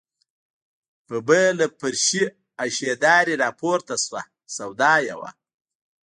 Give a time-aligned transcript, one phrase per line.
[1.07, 2.23] ببۍ له فرشي
[2.65, 4.21] اشدارې راپورته شوه،
[4.55, 5.29] سودا یې وه.